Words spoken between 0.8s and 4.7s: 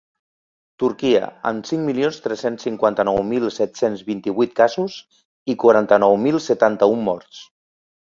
Turquia, amb cinc milions tres-cents cinquanta-nou mil set-cents vint-i-vuit